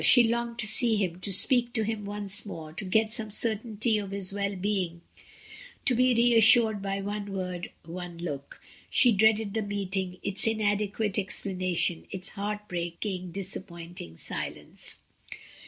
She 0.03 0.23
longed 0.23 0.57
to 0.57 0.65
see 0.65 0.95
him, 0.95 1.19
to 1.19 1.31
speak 1.31 1.73
to 1.73 1.83
him 1.83 2.05
once 2.05 2.43
more, 2.43 2.73
to 2.73 2.85
get 2.85 3.13
some 3.13 3.29
certainty 3.29 3.99
of 3.99 4.09
his 4.09 4.33
well 4.33 4.55
being, 4.55 5.01
to 5.85 5.93
be 5.93 6.15
r^ 6.15 6.35
assured 6.37 6.81
by 6.81 6.99
one 7.03 7.31
word, 7.31 7.69
one 7.85 8.17
look. 8.17 8.59
She 8.89 9.11
dreaded 9.11 9.53
the 9.53 9.61
meeting, 9.61 10.17
its 10.23 10.47
inadequate 10.47 11.19
explanation, 11.19 12.07
its 12.09 12.29
heart 12.29 12.67
break 12.67 13.05
ing, 13.05 13.29
disappointing 13.31 14.17
silence. 14.17 15.01